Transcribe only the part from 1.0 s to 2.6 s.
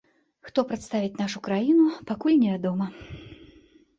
нашу краіну, пакуль